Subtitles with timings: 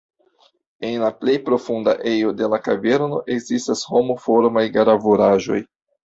[0.91, 5.61] En la plej profunda ejo de la kaverno ekzistas homo-formaj gravuraĵoj.